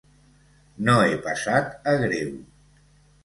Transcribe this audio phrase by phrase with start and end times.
[0.87, 2.31] No he passat a greu.